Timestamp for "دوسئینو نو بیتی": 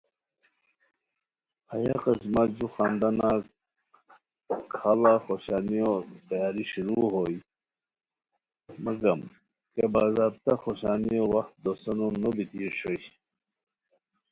11.63-12.57